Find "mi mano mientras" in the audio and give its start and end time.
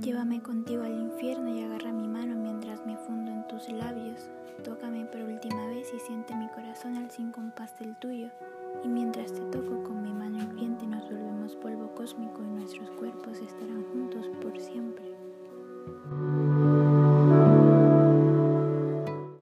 1.92-2.84